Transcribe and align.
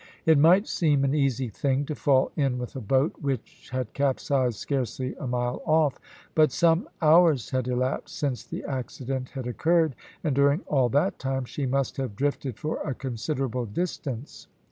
It 0.25 0.39
might 0.39 0.67
seem 0.67 1.03
an 1.03 1.13
easy 1.13 1.47
thing 1.49 1.85
to 1.85 1.93
fall 1.93 2.31
in 2.35 2.57
with 2.57 2.75
a 2.75 2.81
boat 2.81 3.13
which 3.21 3.69
had 3.71 3.93
capsized 3.93 4.57
scarcely 4.57 5.13
a 5.19 5.27
mile 5.27 5.61
off; 5.63 5.99
but 6.33 6.51
some 6.51 6.89
hours 7.03 7.51
had 7.51 7.67
elapsed 7.67 8.17
since 8.17 8.43
the 8.43 8.63
accident 8.65 9.29
had 9.35 9.45
occurred, 9.45 9.93
and 10.23 10.35
during 10.35 10.61
all 10.65 10.89
that 10.89 11.19
time 11.19 11.45
she 11.45 11.67
must 11.67 11.97
have 11.97 12.15
drifted 12.15 12.57
for 12.57 12.81
a 12.81 12.95
considerable 12.95 13.67
distance. 13.67 14.47